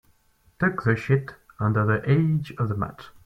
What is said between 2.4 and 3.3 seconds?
of the mat.